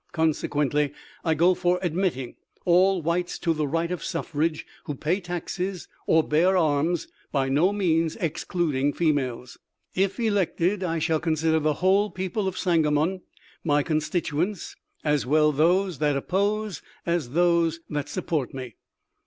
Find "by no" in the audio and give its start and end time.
7.31-7.71